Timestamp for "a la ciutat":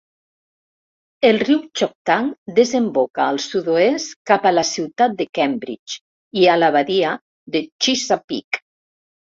4.51-5.17